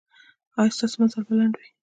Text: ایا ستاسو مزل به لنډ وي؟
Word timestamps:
ایا 0.59 0.73
ستاسو 0.75 0.95
مزل 1.01 1.21
به 1.27 1.33
لنډ 1.39 1.55
وي؟ 1.57 1.69